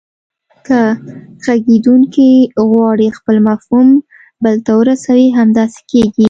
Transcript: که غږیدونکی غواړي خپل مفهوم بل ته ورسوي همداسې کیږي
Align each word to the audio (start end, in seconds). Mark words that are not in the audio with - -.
که 0.65 0.79
غږیدونکی 1.45 2.29
غواړي 2.69 3.07
خپل 3.17 3.35
مفهوم 3.47 3.87
بل 4.43 4.55
ته 4.65 4.71
ورسوي 4.79 5.27
همداسې 5.39 5.79
کیږي 5.91 6.19